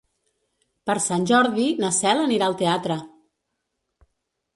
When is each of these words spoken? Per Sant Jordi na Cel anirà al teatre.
Per 0.89 0.95
Sant 1.07 1.27
Jordi 1.31 1.65
na 1.83 1.91
Cel 1.97 2.21
anirà 2.23 2.47
al 2.47 2.57
teatre. 2.63 2.97